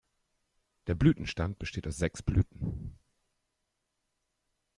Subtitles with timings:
[0.87, 2.97] Der Blütenstand besteht aus sechs Blüten.